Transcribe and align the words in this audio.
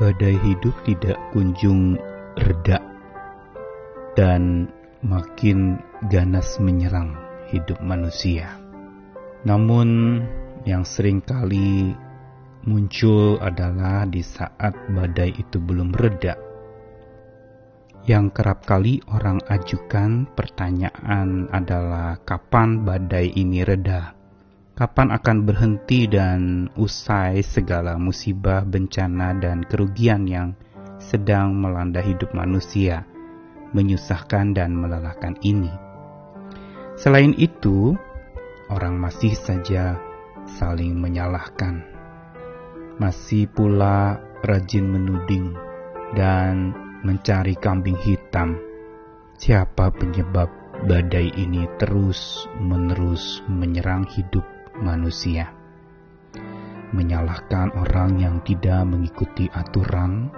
badai 0.00 0.36
hidup 0.40 0.72
tidak 0.88 1.20
kunjung 1.36 2.00
reda 2.40 2.80
dan 4.16 4.68
makin 5.04 5.80
ganas 6.08 6.56
menyerang 6.62 7.12
hidup 7.52 7.76
manusia. 7.84 8.56
Namun 9.42 10.22
yang 10.62 10.86
sering 10.86 11.20
kali 11.20 11.92
muncul 12.64 13.36
adalah 13.42 14.06
di 14.06 14.22
saat 14.22 14.72
badai 14.94 15.34
itu 15.34 15.58
belum 15.58 15.92
reda. 15.92 16.38
Yang 18.02 18.26
kerap 18.34 18.66
kali 18.66 18.98
orang 19.14 19.38
ajukan 19.46 20.26
pertanyaan 20.34 21.46
adalah 21.54 22.18
kapan 22.26 22.82
badai 22.82 23.30
ini 23.34 23.62
reda? 23.62 24.21
Kapan 24.72 25.12
akan 25.12 25.44
berhenti 25.44 26.08
dan 26.08 26.64
usai 26.80 27.44
segala 27.44 28.00
musibah, 28.00 28.64
bencana, 28.64 29.36
dan 29.36 29.68
kerugian 29.68 30.24
yang 30.24 30.56
sedang 30.96 31.52
melanda 31.60 32.00
hidup 32.00 32.32
manusia, 32.32 33.04
menyusahkan 33.76 34.56
dan 34.56 34.72
melelahkan 34.72 35.36
ini? 35.44 35.68
Selain 36.96 37.36
itu, 37.36 37.92
orang 38.72 38.96
masih 38.96 39.36
saja 39.36 40.00
saling 40.48 40.96
menyalahkan, 40.96 41.84
masih 42.96 43.52
pula 43.52 44.24
rajin 44.40 44.88
menuding 44.88 45.52
dan 46.16 46.72
mencari 47.04 47.60
kambing 47.60 48.00
hitam. 48.00 48.56
Siapa 49.36 49.92
penyebab 49.92 50.48
badai 50.88 51.28
ini 51.36 51.68
terus-menerus 51.76 53.44
menyerang 53.52 54.08
hidup 54.08 54.51
manusia. 54.82 55.54
Menyalahkan 56.92 57.72
orang 57.78 58.20
yang 58.20 58.36
tidak 58.44 58.84
mengikuti 58.84 59.48
aturan, 59.48 60.28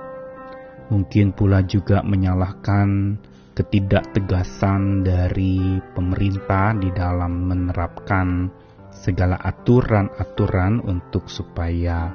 mungkin 0.92 1.34
pula 1.34 1.66
juga 1.66 2.04
menyalahkan 2.04 3.18
ketidaktegasan 3.56 5.02
dari 5.02 5.80
pemerintah 5.96 6.76
di 6.76 6.90
dalam 6.94 7.48
menerapkan 7.50 8.52
segala 8.94 9.34
aturan-aturan 9.42 10.82
untuk 10.86 11.26
supaya 11.26 12.14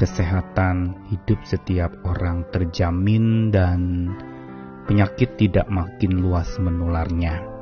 kesehatan 0.00 1.08
hidup 1.12 1.40
setiap 1.44 1.92
orang 2.04 2.48
terjamin 2.50 3.52
dan 3.52 4.10
penyakit 4.84 5.36
tidak 5.40 5.68
makin 5.68 6.20
luas 6.20 6.56
menularnya. 6.60 7.52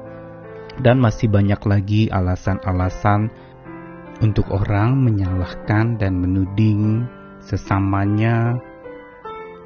Dan 0.81 0.99
masih 1.05 1.29
banyak 1.29 1.61
lagi 1.69 2.03
alasan-alasan 2.09 3.29
untuk 4.23 4.47
orang 4.55 5.03
menyalahkan 5.03 5.98
dan 5.98 6.17
menuding 6.23 7.05
sesamanya 7.42 8.55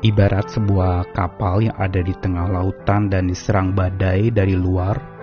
ibarat 0.00 0.48
sebuah 0.48 1.12
kapal 1.12 1.60
yang 1.60 1.76
ada 1.76 2.00
di 2.00 2.16
tengah 2.16 2.48
lautan 2.48 3.12
dan 3.12 3.28
diserang 3.28 3.76
badai 3.76 4.32
dari 4.32 4.56
luar. 4.56 5.14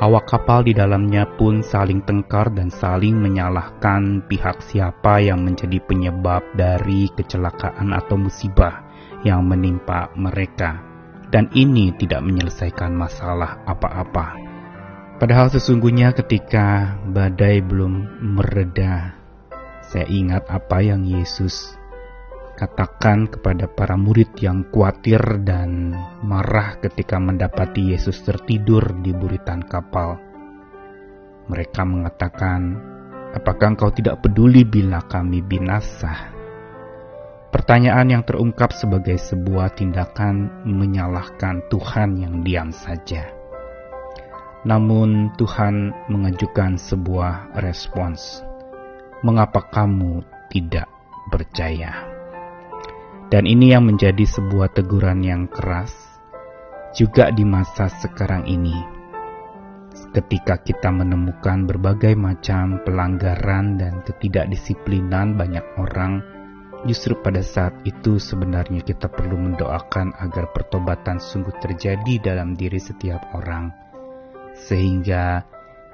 Awak 0.00 0.24
kapal 0.32 0.64
di 0.64 0.72
dalamnya 0.72 1.28
pun 1.28 1.60
saling 1.60 2.00
tengkar 2.08 2.50
dan 2.56 2.72
saling 2.72 3.20
menyalahkan 3.20 4.24
pihak 4.26 4.64
siapa 4.64 5.20
yang 5.20 5.44
menjadi 5.44 5.76
penyebab 5.84 6.40
dari 6.56 7.12
kecelakaan 7.12 7.92
atau 7.92 8.16
musibah 8.16 8.80
yang 9.28 9.44
menimpa 9.44 10.08
mereka. 10.16 10.80
Dan 11.30 11.52
ini 11.52 11.92
tidak 11.94 12.24
menyelesaikan 12.26 12.96
masalah 12.96 13.60
apa-apa. 13.68 14.49
Padahal 15.20 15.52
sesungguhnya 15.52 16.16
ketika 16.16 16.96
badai 17.04 17.60
belum 17.60 18.24
mereda, 18.24 19.12
saya 19.84 20.08
ingat 20.08 20.48
apa 20.48 20.80
yang 20.80 21.04
Yesus 21.04 21.76
katakan 22.56 23.28
kepada 23.28 23.68
para 23.68 24.00
murid 24.00 24.32
yang 24.40 24.64
khawatir 24.72 25.20
dan 25.44 25.92
marah 26.24 26.80
ketika 26.80 27.20
mendapati 27.20 27.92
Yesus 27.92 28.24
tertidur 28.24 28.96
di 29.04 29.12
buritan 29.12 29.60
kapal. 29.60 30.16
Mereka 31.52 31.84
mengatakan, 31.84 32.80
"Apakah 33.36 33.76
engkau 33.76 33.92
tidak 33.92 34.24
peduli 34.24 34.64
bila 34.64 35.04
kami 35.04 35.44
binasa?" 35.44 36.32
Pertanyaan 37.52 38.08
yang 38.08 38.24
terungkap 38.24 38.72
sebagai 38.72 39.20
sebuah 39.20 39.76
tindakan 39.76 40.64
menyalahkan 40.64 41.68
Tuhan 41.68 42.16
yang 42.16 42.40
diam 42.40 42.72
saja. 42.72 43.39
Namun 44.60 45.32
Tuhan 45.40 46.04
mengajukan 46.12 46.76
sebuah 46.76 47.56
respons. 47.64 48.44
Mengapa 49.24 49.64
kamu 49.72 50.20
tidak 50.52 50.84
percaya? 51.32 52.04
Dan 53.32 53.48
ini 53.48 53.72
yang 53.72 53.88
menjadi 53.88 54.20
sebuah 54.20 54.76
teguran 54.76 55.24
yang 55.24 55.48
keras 55.48 55.96
juga 56.92 57.32
di 57.32 57.40
masa 57.48 57.88
sekarang 57.88 58.44
ini. 58.44 58.76
Ketika 60.12 60.60
kita 60.60 60.92
menemukan 60.92 61.64
berbagai 61.64 62.12
macam 62.12 62.84
pelanggaran 62.84 63.80
dan 63.80 64.04
ketidakdisiplinan 64.04 65.40
banyak 65.40 65.64
orang, 65.80 66.20
justru 66.84 67.16
pada 67.16 67.40
saat 67.40 67.72
itu 67.88 68.20
sebenarnya 68.20 68.84
kita 68.84 69.08
perlu 69.08 69.40
mendoakan 69.40 70.20
agar 70.20 70.52
pertobatan 70.52 71.16
sungguh 71.16 71.56
terjadi 71.64 72.20
dalam 72.20 72.52
diri 72.52 72.76
setiap 72.76 73.24
orang 73.32 73.89
sehingga 74.56 75.44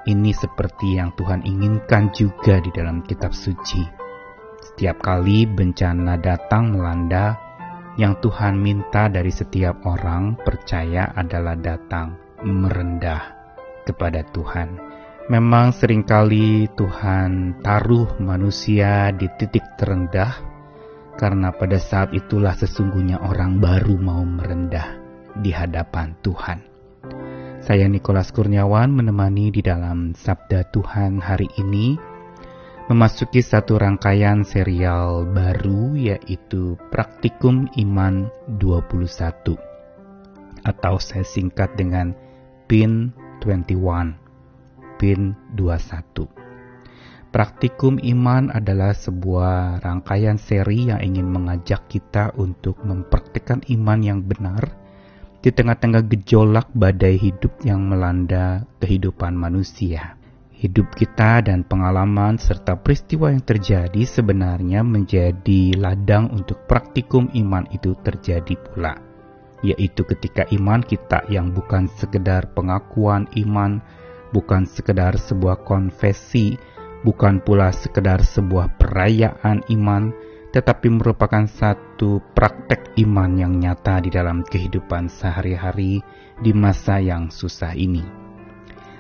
ini 0.06 0.31
seperti 0.31 1.03
yang 1.03 1.11
Tuhan 1.19 1.43
inginkan 1.43 2.15
juga 2.15 2.62
di 2.62 2.71
dalam 2.71 3.03
kitab 3.03 3.34
suci. 3.34 3.83
Setiap 4.62 5.03
kali 5.03 5.50
bencana 5.50 6.15
datang 6.21 6.78
melanda, 6.78 7.34
yang 7.97 8.21
Tuhan 8.21 8.61
minta 8.61 9.09
dari 9.09 9.33
setiap 9.33 9.83
orang 9.89 10.37
percaya 10.37 11.11
adalah 11.16 11.56
datang 11.56 12.15
merendah 12.45 13.34
kepada 13.89 14.21
Tuhan. 14.31 14.78
Memang 15.27 15.75
sering 15.75 16.06
kali 16.06 16.71
Tuhan 16.78 17.59
taruh 17.65 18.21
manusia 18.22 19.11
di 19.11 19.27
titik 19.34 19.75
terendah 19.75 20.39
karena 21.19 21.50
pada 21.50 21.81
saat 21.83 22.15
itulah 22.15 22.55
sesungguhnya 22.55 23.19
orang 23.25 23.59
baru 23.59 23.97
mau 23.99 24.22
merendah 24.22 25.00
di 25.34 25.50
hadapan 25.50 26.15
Tuhan. 26.22 26.75
Saya 27.66 27.91
Nikolas 27.91 28.31
Kurniawan 28.31 28.94
menemani 28.94 29.50
di 29.50 29.59
dalam 29.59 30.15
Sabda 30.15 30.71
Tuhan 30.71 31.19
hari 31.19 31.50
ini 31.59 31.99
memasuki 32.87 33.43
satu 33.43 33.75
rangkaian 33.75 34.47
serial 34.47 35.27
baru 35.27 35.99
yaitu 35.99 36.78
Praktikum 36.94 37.66
Iman 37.75 38.31
21 38.62 39.59
atau 40.62 40.94
saya 41.03 41.27
singkat 41.27 41.75
dengan 41.75 42.15
PIN 42.71 43.10
21 43.43 44.15
PIN 45.03 45.34
21 45.59 46.22
Praktikum 47.34 47.98
Iman 47.98 48.54
adalah 48.54 48.94
sebuah 48.94 49.83
rangkaian 49.83 50.38
seri 50.38 50.94
yang 50.94 51.03
ingin 51.03 51.27
mengajak 51.34 51.91
kita 51.91 52.31
untuk 52.38 52.78
mempraktikkan 52.87 53.66
iman 53.75 53.98
yang 54.06 54.22
benar 54.22 54.85
di 55.47 55.55
tengah-tengah 55.55 56.11
gejolak 56.11 56.75
badai 56.75 57.15
hidup 57.23 57.62
yang 57.62 57.87
melanda 57.87 58.67
kehidupan 58.83 59.31
manusia. 59.39 60.19
Hidup 60.51 60.91
kita 60.99 61.39
dan 61.39 61.62
pengalaman 61.62 62.34
serta 62.34 62.75
peristiwa 62.75 63.31
yang 63.31 63.47
terjadi 63.47 64.03
sebenarnya 64.03 64.83
menjadi 64.83 65.79
ladang 65.79 66.34
untuk 66.34 66.67
praktikum 66.67 67.31
iman 67.31 67.62
itu 67.71 67.95
terjadi 68.03 68.59
pula, 68.59 68.99
yaitu 69.62 70.03
ketika 70.03 70.51
iman 70.51 70.83
kita 70.83 71.23
yang 71.31 71.55
bukan 71.55 71.87
sekedar 71.95 72.51
pengakuan 72.51 73.31
iman, 73.39 73.78
bukan 74.34 74.67
sekedar 74.67 75.15
sebuah 75.15 75.63
konfesi, 75.63 76.59
bukan 77.07 77.39
pula 77.39 77.71
sekedar 77.71 78.19
sebuah 78.19 78.83
perayaan 78.83 79.63
iman, 79.71 80.11
tetapi 80.56 80.89
merupakan 80.89 81.44
satu 81.44 82.25
praktek 82.33 82.97
iman 83.04 83.36
yang 83.36 83.60
nyata 83.60 84.01
di 84.01 84.09
dalam 84.09 84.41
kehidupan 84.41 85.13
sehari-hari 85.13 86.01
di 86.41 86.53
masa 86.57 86.97
yang 86.97 87.28
susah 87.28 87.77
ini. 87.77 88.01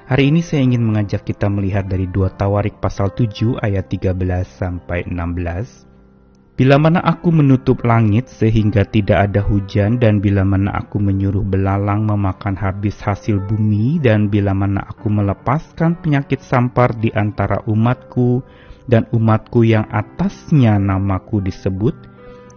Hari 0.04 0.28
ini 0.28 0.44
saya 0.44 0.60
ingin 0.68 0.84
mengajak 0.84 1.24
kita 1.24 1.48
melihat 1.48 1.88
dari 1.88 2.04
dua 2.12 2.28
Tawarik 2.28 2.76
pasal 2.76 3.08
7 3.16 3.56
ayat 3.56 3.88
13 3.88 4.12
sampai 4.44 5.08
16. 5.08 6.60
Bila 6.60 6.76
mana 6.76 7.00
aku 7.00 7.32
menutup 7.32 7.88
langit 7.88 8.28
sehingga 8.28 8.84
tidak 8.84 9.32
ada 9.32 9.40
hujan 9.40 9.96
dan 9.96 10.20
bila 10.20 10.44
mana 10.44 10.76
aku 10.76 11.00
menyuruh 11.00 11.44
belalang 11.44 12.04
memakan 12.04 12.52
habis 12.52 13.00
hasil 13.00 13.40
bumi 13.48 13.96
dan 13.96 14.28
bila 14.28 14.52
mana 14.52 14.84
aku 14.84 15.08
melepaskan 15.08 16.00
penyakit 16.04 16.44
sampar 16.44 16.92
di 17.00 17.08
antara 17.16 17.64
umatku 17.64 18.44
dan 18.86 19.06
umatku 19.10 19.66
yang 19.66 19.86
atasnya 19.90 20.78
namaku 20.78 21.42
disebut, 21.42 21.94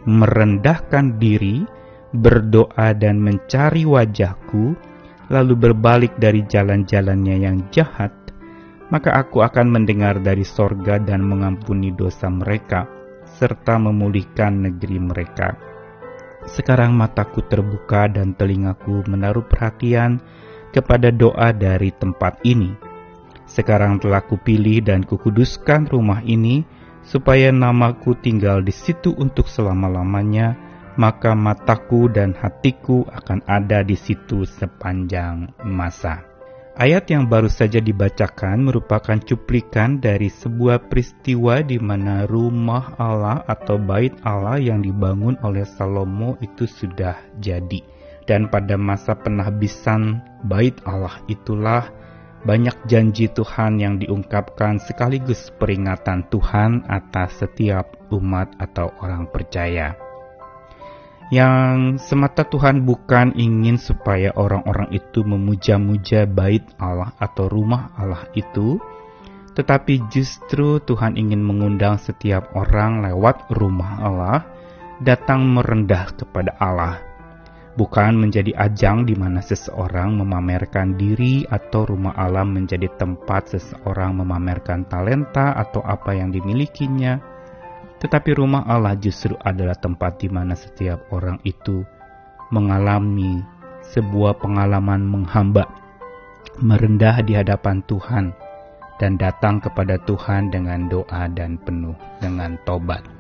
merendahkan 0.06 1.18
diri, 1.18 1.66
berdoa 2.14 2.94
dan 2.98 3.22
mencari 3.22 3.86
wajahku, 3.86 4.74
lalu 5.30 5.54
berbalik 5.54 6.18
dari 6.18 6.42
jalan-jalannya 6.46 7.36
yang 7.38 7.58
jahat, 7.70 8.14
maka 8.90 9.14
aku 9.14 9.46
akan 9.46 9.70
mendengar 9.70 10.18
dari 10.18 10.42
sorga 10.42 10.98
dan 10.98 11.22
mengampuni 11.22 11.94
dosa 11.94 12.30
mereka, 12.30 12.90
serta 13.38 13.78
memulihkan 13.78 14.66
negeri 14.66 14.98
mereka. 14.98 15.54
Sekarang 16.50 16.98
mataku 16.98 17.46
terbuka 17.46 18.10
dan 18.10 18.34
telingaku 18.34 19.06
menaruh 19.06 19.46
perhatian 19.46 20.18
kepada 20.74 21.14
doa 21.14 21.54
dari 21.54 21.94
tempat 21.94 22.42
ini. 22.42 22.89
Sekarang 23.50 23.98
telah 23.98 24.22
kupilih 24.22 24.86
dan 24.86 25.02
kukuduskan 25.02 25.90
rumah 25.90 26.22
ini, 26.22 26.62
supaya 27.02 27.50
namaku 27.50 28.14
tinggal 28.22 28.62
di 28.62 28.70
situ 28.70 29.18
untuk 29.18 29.50
selama-lamanya, 29.50 30.54
maka 31.02 31.34
mataku 31.34 32.06
dan 32.14 32.38
hatiku 32.38 33.10
akan 33.10 33.42
ada 33.50 33.82
di 33.82 33.98
situ 33.98 34.46
sepanjang 34.46 35.50
masa. 35.66 36.30
Ayat 36.80 37.12
yang 37.12 37.28
baru 37.28 37.52
saja 37.52 37.84
dibacakan 37.84 38.72
merupakan 38.72 39.20
cuplikan 39.20 40.00
dari 40.00 40.32
sebuah 40.32 40.88
peristiwa 40.88 41.60
di 41.60 41.76
mana 41.76 42.24
rumah 42.24 42.96
Allah 42.96 43.44
atau 43.52 43.76
bait 43.76 44.16
Allah 44.24 44.64
yang 44.64 44.80
dibangun 44.80 45.36
oleh 45.44 45.68
Salomo 45.68 46.40
itu 46.40 46.64
sudah 46.64 47.20
jadi. 47.44 47.84
Dan 48.24 48.48
pada 48.48 48.80
masa 48.80 49.12
penahbisan 49.12 50.24
bait 50.48 50.80
Allah 50.88 51.20
itulah 51.28 51.92
banyak 52.40 52.88
janji 52.88 53.28
Tuhan 53.28 53.84
yang 53.84 54.00
diungkapkan 54.00 54.80
sekaligus 54.80 55.52
peringatan 55.60 56.32
Tuhan 56.32 56.88
atas 56.88 57.44
setiap 57.44 58.00
umat 58.16 58.56
atau 58.56 58.96
orang 59.04 59.28
percaya. 59.28 59.96
Yang 61.30 62.02
semata 62.10 62.42
Tuhan 62.42 62.90
bukan 62.90 63.38
ingin 63.38 63.78
supaya 63.78 64.34
orang-orang 64.34 64.90
itu 64.90 65.22
memuja-muja 65.22 66.26
bait 66.26 66.66
Allah 66.82 67.14
atau 67.22 67.46
rumah 67.46 67.94
Allah 67.94 68.26
itu, 68.34 68.82
tetapi 69.54 70.10
justru 70.10 70.82
Tuhan 70.82 71.22
ingin 71.22 71.44
mengundang 71.46 72.02
setiap 72.02 72.50
orang 72.58 73.06
lewat 73.06 73.46
rumah 73.54 74.02
Allah 74.02 74.40
datang 74.98 75.46
merendah 75.46 76.18
kepada 76.18 76.58
Allah, 76.58 76.98
bukan 77.80 78.20
menjadi 78.20 78.52
ajang 78.60 79.08
di 79.08 79.16
mana 79.16 79.40
seseorang 79.40 80.20
memamerkan 80.20 81.00
diri 81.00 81.48
atau 81.48 81.88
rumah 81.88 82.12
Allah 82.20 82.44
menjadi 82.44 82.92
tempat 83.00 83.56
seseorang 83.56 84.20
memamerkan 84.20 84.84
talenta 84.92 85.56
atau 85.56 85.80
apa 85.88 86.12
yang 86.12 86.36
dimilikinya 86.36 87.40
tetapi 88.00 88.36
rumah 88.36 88.68
Allah 88.68 88.96
justru 89.00 89.36
adalah 89.40 89.76
tempat 89.76 90.20
di 90.20 90.28
mana 90.32 90.56
setiap 90.56 91.12
orang 91.12 91.40
itu 91.48 91.84
mengalami 92.50 93.44
sebuah 93.92 94.40
pengalaman 94.40 95.04
menghamba, 95.04 95.68
merendah 96.64 97.20
di 97.28 97.36
hadapan 97.36 97.84
Tuhan, 97.84 98.32
dan 99.04 99.20
datang 99.20 99.60
kepada 99.60 100.00
Tuhan 100.08 100.48
dengan 100.48 100.88
doa 100.88 101.28
dan 101.32 101.60
penuh 101.60 101.96
dengan 102.24 102.56
tobat. 102.64 103.19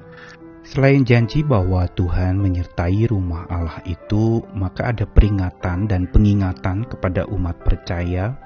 Selain 0.70 1.02
janji 1.02 1.42
bahwa 1.42 1.90
Tuhan 1.98 2.38
menyertai 2.38 3.10
rumah 3.10 3.50
Allah 3.50 3.82
itu, 3.90 4.46
maka 4.54 4.94
ada 4.94 5.02
peringatan 5.10 5.90
dan 5.90 6.06
pengingatan 6.14 6.86
kepada 6.86 7.26
umat 7.26 7.58
percaya 7.66 8.38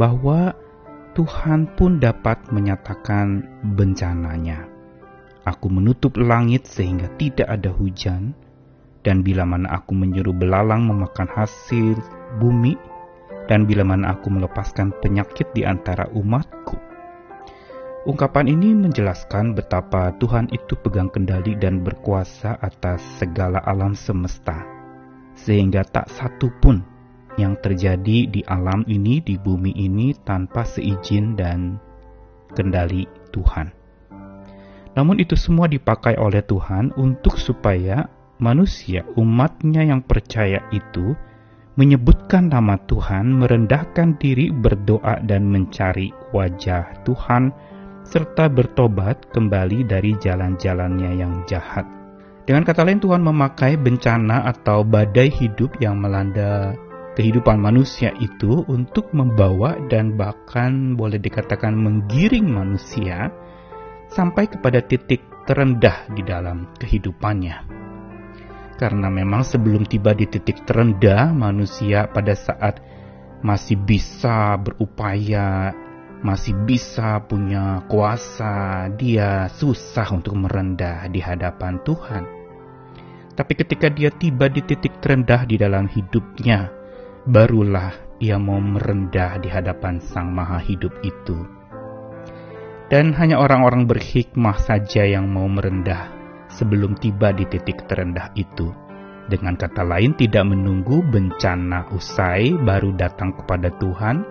bahwa 0.00 0.56
Tuhan 1.12 1.68
pun 1.76 2.00
dapat 2.00 2.48
menyatakan 2.48 3.44
bencananya. 3.76 4.72
Aku 5.44 5.68
menutup 5.68 6.16
langit 6.16 6.64
sehingga 6.64 7.12
tidak 7.20 7.52
ada 7.52 7.68
hujan, 7.76 8.32
dan 9.04 9.20
bila 9.20 9.44
mana 9.44 9.68
aku 9.84 9.92
menyuruh 9.92 10.32
belalang 10.32 10.88
memakan 10.88 11.28
hasil 11.28 12.00
bumi, 12.40 12.80
dan 13.52 13.68
bila 13.68 13.84
mana 13.84 14.16
aku 14.16 14.32
melepaskan 14.32 14.96
penyakit 15.04 15.52
di 15.52 15.68
antara 15.68 16.08
umatku. 16.16 16.89
Ungkapan 18.00 18.48
ini 18.48 18.72
menjelaskan 18.72 19.52
betapa 19.52 20.16
Tuhan 20.16 20.48
itu 20.56 20.72
pegang 20.80 21.12
kendali 21.12 21.52
dan 21.52 21.84
berkuasa 21.84 22.56
atas 22.56 23.04
segala 23.20 23.60
alam 23.60 23.92
semesta, 23.92 24.64
sehingga 25.36 25.84
tak 25.84 26.08
satu 26.08 26.48
pun 26.64 26.80
yang 27.36 27.60
terjadi 27.60 28.24
di 28.24 28.40
alam 28.48 28.88
ini, 28.88 29.20
di 29.20 29.36
bumi 29.36 29.76
ini, 29.76 30.16
tanpa 30.16 30.64
seizin 30.64 31.36
dan 31.36 31.76
kendali 32.56 33.04
Tuhan. 33.36 33.68
Namun 34.96 35.20
itu 35.20 35.36
semua 35.36 35.68
dipakai 35.68 36.16
oleh 36.16 36.40
Tuhan 36.40 36.96
untuk 36.96 37.36
supaya 37.36 38.08
manusia, 38.40 39.04
umatnya 39.20 39.84
yang 39.84 40.00
percaya 40.00 40.64
itu, 40.72 41.12
menyebutkan 41.76 42.48
nama 42.48 42.80
Tuhan, 42.80 43.28
merendahkan 43.28 44.16
diri, 44.16 44.48
berdoa 44.48 45.20
dan 45.20 45.52
mencari 45.52 46.16
wajah 46.32 47.04
Tuhan, 47.04 47.52
serta 48.10 48.50
bertobat 48.50 49.30
kembali 49.30 49.86
dari 49.86 50.18
jalan-jalannya 50.18 51.14
yang 51.14 51.46
jahat. 51.46 51.86
Dengan 52.42 52.66
kata 52.66 52.82
lain 52.82 52.98
Tuhan 52.98 53.22
memakai 53.22 53.78
bencana 53.78 54.50
atau 54.50 54.82
badai 54.82 55.30
hidup 55.30 55.78
yang 55.78 56.02
melanda 56.02 56.74
kehidupan 57.14 57.62
manusia 57.62 58.10
itu 58.18 58.66
untuk 58.66 59.14
membawa 59.14 59.78
dan 59.86 60.18
bahkan 60.18 60.98
boleh 60.98 61.22
dikatakan 61.22 61.70
menggiring 61.78 62.50
manusia 62.50 63.30
sampai 64.10 64.50
kepada 64.50 64.82
titik 64.82 65.22
terendah 65.46 66.10
di 66.10 66.26
dalam 66.26 66.66
kehidupannya. 66.82 67.78
Karena 68.74 69.06
memang 69.06 69.46
sebelum 69.46 69.86
tiba 69.86 70.18
di 70.18 70.26
titik 70.26 70.66
terendah, 70.66 71.30
manusia 71.30 72.10
pada 72.10 72.34
saat 72.34 72.82
masih 73.46 73.78
bisa 73.78 74.58
berupaya, 74.58 75.70
masih 76.20 76.52
bisa 76.68 77.20
punya 77.24 77.84
kuasa, 77.88 78.88
dia 78.94 79.48
susah 79.48 80.08
untuk 80.12 80.36
merendah 80.36 81.08
di 81.08 81.20
hadapan 81.20 81.80
Tuhan. 81.84 82.24
Tapi 83.34 83.52
ketika 83.56 83.88
dia 83.88 84.12
tiba 84.12 84.52
di 84.52 84.60
titik 84.60 85.00
terendah 85.00 85.48
di 85.48 85.56
dalam 85.56 85.88
hidupnya, 85.88 86.68
barulah 87.24 88.20
ia 88.20 88.36
mau 88.36 88.60
merendah 88.60 89.40
di 89.40 89.48
hadapan 89.48 89.96
Sang 90.00 90.28
Maha 90.28 90.60
Hidup 90.60 90.92
itu 91.00 91.60
dan 92.90 93.14
hanya 93.14 93.38
orang-orang 93.38 93.86
berhikmah 93.86 94.58
saja 94.58 95.06
yang 95.06 95.30
mau 95.30 95.46
merendah 95.46 96.10
sebelum 96.50 96.98
tiba 96.98 97.30
di 97.30 97.46
titik 97.46 97.86
terendah 97.86 98.34
itu. 98.34 98.74
Dengan 99.30 99.54
kata 99.54 99.86
lain, 99.86 100.18
tidak 100.18 100.42
menunggu 100.42 101.06
bencana 101.06 101.86
usai 101.94 102.50
baru 102.50 102.90
datang 102.98 103.30
kepada 103.38 103.70
Tuhan, 103.78 104.26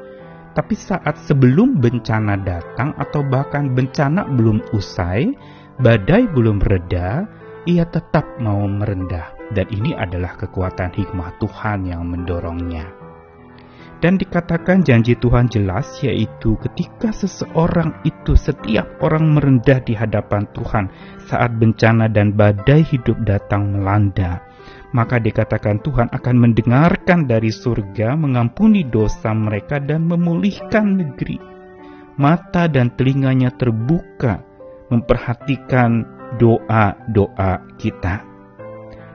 tapi 0.59 0.75
saat 0.75 1.15
sebelum 1.23 1.79
bencana 1.79 2.35
datang, 2.35 2.91
atau 2.99 3.23
bahkan 3.23 3.71
bencana 3.71 4.27
belum 4.27 4.59
usai, 4.75 5.31
badai 5.79 6.27
belum 6.35 6.59
reda, 6.59 7.23
ia 7.63 7.87
tetap 7.87 8.27
mau 8.43 8.67
merendah, 8.67 9.55
dan 9.55 9.71
ini 9.71 9.95
adalah 9.95 10.35
kekuatan 10.35 10.91
hikmah 10.91 11.39
Tuhan 11.39 11.87
yang 11.87 12.03
mendorongnya. 12.11 12.98
Dan 13.99 14.15
dikatakan 14.15 14.79
janji 14.87 15.19
Tuhan 15.19 15.51
jelas 15.51 15.99
yaitu 15.99 16.55
ketika 16.63 17.11
seseorang 17.11 17.99
itu 18.07 18.31
setiap 18.31 18.87
orang 19.03 19.35
merendah 19.35 19.83
di 19.83 19.91
hadapan 19.91 20.47
Tuhan 20.55 20.87
saat 21.27 21.59
bencana 21.59 22.07
dan 22.07 22.31
badai 22.31 22.79
hidup 22.87 23.19
datang 23.27 23.75
melanda. 23.75 24.39
Maka 24.95 25.19
dikatakan 25.19 25.83
Tuhan 25.83 26.07
akan 26.15 26.35
mendengarkan 26.39 27.27
dari 27.27 27.51
surga, 27.51 28.15
mengampuni 28.15 28.87
dosa 28.87 29.35
mereka 29.35 29.83
dan 29.83 30.07
memulihkan 30.07 30.95
negeri. 30.95 31.37
Mata 32.15 32.71
dan 32.71 32.95
telinganya 32.95 33.51
terbuka 33.51 34.39
memperhatikan 34.87 36.07
doa-doa 36.39 37.67
kita. 37.75 38.23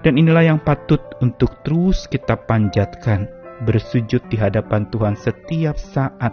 Dan 0.05 0.21
inilah 0.21 0.45
yang 0.45 0.61
patut 0.61 1.01
untuk 1.25 1.65
terus 1.65 2.05
kita 2.05 2.37
panjatkan 2.37 3.44
bersujud 3.65 4.21
di 4.29 4.37
hadapan 4.37 4.87
Tuhan 4.93 5.17
setiap 5.17 5.81
saat. 5.81 6.33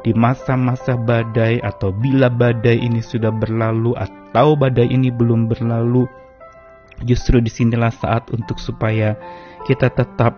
Di 0.00 0.16
masa-masa 0.16 0.96
badai 0.96 1.60
atau 1.60 1.92
bila 1.92 2.32
badai 2.32 2.80
ini 2.80 3.04
sudah 3.04 3.28
berlalu 3.28 3.92
atau 4.00 4.56
badai 4.56 4.88
ini 4.88 5.12
belum 5.12 5.52
berlalu 5.52 6.08
justru 7.04 7.40
di 7.44 7.52
sinilah 7.52 7.92
saat 7.92 8.32
untuk 8.32 8.56
supaya 8.56 9.12
kita 9.68 9.92
tetap 9.92 10.36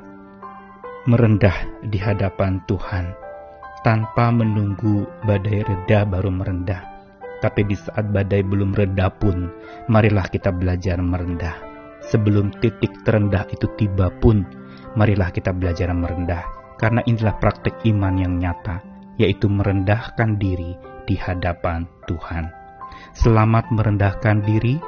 merendah 1.07 1.55
di 1.87 1.99
hadapan 1.99 2.63
Tuhan. 2.67 3.15
Tanpa 3.83 4.31
menunggu 4.31 5.07
badai 5.27 5.67
reda 5.67 6.07
baru 6.07 6.31
merendah. 6.31 6.83
Tapi 7.43 7.67
di 7.67 7.75
saat 7.75 8.07
badai 8.15 8.47
belum 8.47 8.71
reda 8.71 9.11
pun 9.11 9.51
marilah 9.91 10.31
kita 10.31 10.55
belajar 10.55 11.03
merendah. 11.03 11.59
Sebelum 12.07 12.55
titik 12.63 13.03
terendah 13.03 13.47
itu 13.51 13.67
tiba 13.75 14.11
pun 14.23 14.47
marilah 14.95 15.33
kita 15.33 15.53
belajar 15.53 15.93
merendah, 15.93 16.45
karena 16.77 17.01
inilah 17.09 17.37
praktek 17.41 17.85
iman 17.89 18.15
yang 18.19 18.37
nyata, 18.37 18.83
yaitu 19.17 19.49
merendahkan 19.49 20.37
diri 20.37 20.77
di 21.05 21.17
hadapan 21.17 21.89
Tuhan. 22.09 22.51
Selamat 23.13 23.69
merendahkan 23.73 24.45
diri, 24.45 24.81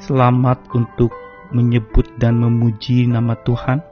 selamat 0.00 0.72
untuk 0.76 1.12
menyebut 1.52 2.06
dan 2.16 2.40
memuji 2.40 3.08
nama 3.08 3.36
Tuhan, 3.42 3.82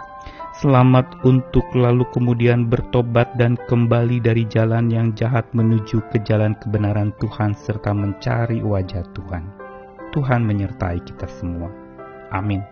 selamat 0.59 1.25
untuk 1.25 1.65
lalu 1.77 2.05
kemudian 2.13 2.69
bertobat 2.69 3.35
dan 3.37 3.57
kembali 3.69 4.21
dari 4.23 4.45
jalan 4.49 4.89
yang 4.89 5.13
jahat 5.17 5.49
menuju 5.53 6.05
ke 6.11 6.21
jalan 6.25 6.57
kebenaran 6.59 7.13
Tuhan 7.21 7.57
serta 7.57 7.93
mencari 7.93 8.61
wajah 8.61 9.05
Tuhan. 9.15 9.45
Tuhan 10.13 10.41
menyertai 10.45 11.05
kita 11.05 11.29
semua. 11.29 11.69
Amin. 12.33 12.65